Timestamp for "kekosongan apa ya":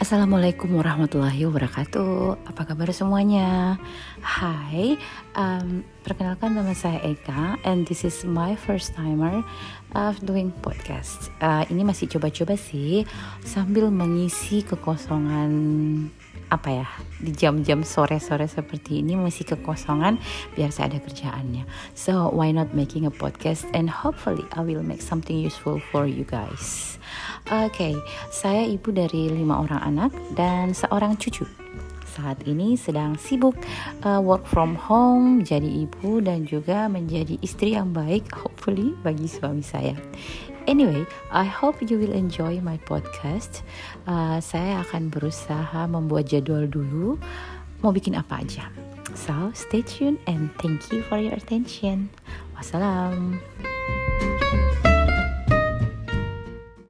14.64-16.88